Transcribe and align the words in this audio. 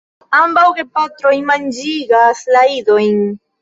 Ambaŭ 0.37 0.63
gepatroj 0.79 1.35
manĝigas 1.51 2.45
la 2.53 2.69
idojn. 2.83 3.27